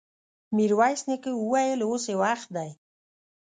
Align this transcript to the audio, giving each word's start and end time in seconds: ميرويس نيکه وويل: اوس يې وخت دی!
ميرويس 0.55 1.01
نيکه 1.09 1.31
وويل: 1.37 1.79
اوس 1.85 2.03
يې 2.11 2.15
وخت 2.23 2.49
دی! 2.55 2.69